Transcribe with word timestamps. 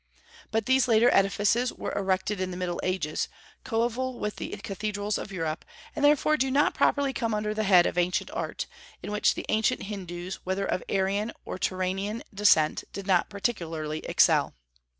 But 0.49 0.65
these 0.65 0.87
later 0.87 1.11
edifices 1.13 1.71
were 1.71 1.93
erected 1.95 2.41
in 2.41 2.49
the 2.49 2.57
Middle 2.57 2.79
Ages, 2.81 3.27
coeval 3.63 4.17
with 4.17 4.37
the 4.37 4.49
cathedrals 4.63 5.19
of 5.19 5.31
Europe, 5.31 5.63
and 5.95 6.03
therefore 6.03 6.37
do 6.37 6.49
not 6.49 6.73
properly 6.73 7.13
come 7.13 7.35
under 7.35 7.53
the 7.53 7.65
head 7.65 7.85
of 7.85 7.99
ancient 7.99 8.31
art, 8.31 8.65
in 9.03 9.11
which 9.11 9.35
the 9.35 9.45
ancient 9.49 9.83
Hindus, 9.83 10.39
whether 10.43 10.65
of 10.65 10.81
Aryan 10.89 11.31
or 11.45 11.59
Turanian 11.59 12.23
descent, 12.33 12.83
did 12.93 13.05
not 13.05 13.29
particularly 13.29 13.99
excel. 14.07 14.55